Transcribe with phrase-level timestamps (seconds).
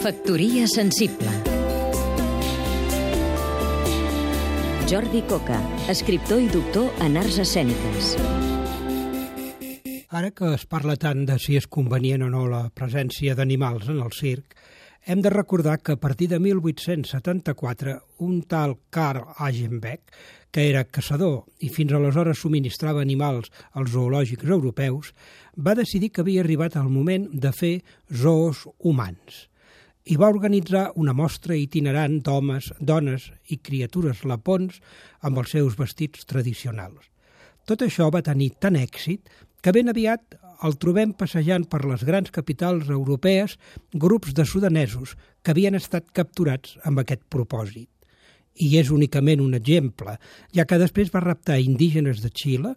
[0.00, 1.28] Factoria sensible
[4.88, 5.58] Jordi Coca,
[5.92, 8.14] escriptor i doctor en arts escèniques.
[10.08, 14.00] Ara que es parla tant de si és convenient o no la presència d'animals en
[14.00, 14.56] el circ,
[15.04, 20.16] hem de recordar que a partir de 1874 un tal Karl Agenbeck,
[20.50, 25.12] que era caçador i fins aleshores subministrava animals als zoològics europeus,
[25.60, 27.74] va decidir que havia arribat el moment de fer
[28.08, 29.50] zoos humans
[30.04, 34.80] i va organitzar una mostra itinerant d'homes, dones i criatures lapons
[35.20, 37.10] amb els seus vestits tradicionals.
[37.68, 39.28] Tot això va tenir tant èxit
[39.60, 43.56] que ben aviat el trobem passejant per les grans capitals europees
[43.92, 47.88] grups de sudanesos que havien estat capturats amb aquest propòsit.
[48.60, 50.16] I és únicament un exemple,
[50.52, 52.74] ja que després va raptar indígenes de Xile,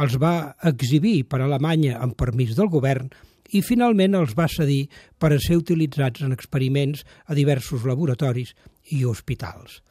[0.00, 3.10] els va exhibir per Alemanya amb permís del govern
[3.52, 4.86] i finalment els va cedir
[5.20, 8.54] per a ser utilitzats en experiments a diversos laboratoris
[8.96, 9.82] i hospitals.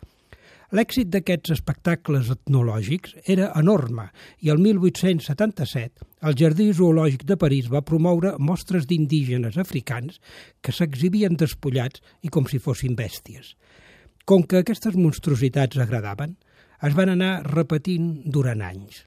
[0.72, 4.08] L'èxit d'aquests espectacles etnològics era enorme
[4.40, 10.22] i el 1877 el Jardí Zoològic de París va promoure mostres d'indígenes africans
[10.62, 13.56] que s'exhibien despullats i com si fossin bèsties.
[14.26, 16.38] Com que aquestes monstruositats agradaven,
[16.82, 19.04] es van anar repetint durant anys.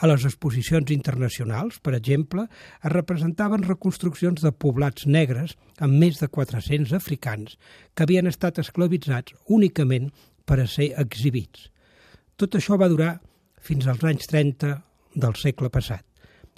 [0.00, 2.46] A les exposicions internacionals, per exemple,
[2.80, 7.58] es representaven reconstruccions de poblats negres amb més de 400 africans
[7.92, 10.08] que havien estat esclavitzats únicament
[10.48, 11.68] per a ser exhibits.
[12.40, 13.18] Tot això va durar
[13.60, 14.72] fins als anys 30
[15.20, 16.06] del segle passat.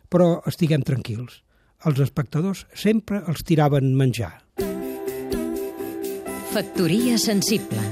[0.07, 1.41] Però estiguem tranquils,
[1.89, 4.37] els espectadors sempre els tiraven menjar.
[6.53, 7.92] Factoria sensible